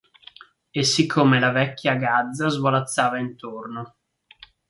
E 0.71 0.81
siccome 0.83 1.39
la 1.39 1.51
vecchia 1.51 1.93
gazza 1.93 2.47
svolazzava 2.49 3.19
intorno. 3.19 3.97